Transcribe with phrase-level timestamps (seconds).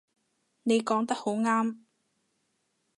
[0.63, 1.77] 你講得好啱